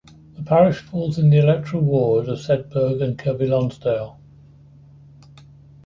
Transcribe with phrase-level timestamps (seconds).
[0.35, 4.19] The parish falls in the electoral ward of Sedbergh and Kirkby Lonsdale.